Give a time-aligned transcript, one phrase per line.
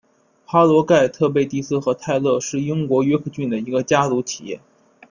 [0.47, 4.59] 哈罗盖特贝蒂斯和泰勒是英国约克郡的一个家族企业。